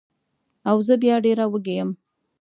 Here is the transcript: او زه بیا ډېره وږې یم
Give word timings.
او 0.69 0.77
زه 0.87 0.93
بیا 1.03 1.15
ډېره 1.25 1.45
وږې 1.51 1.73
یم 1.79 1.89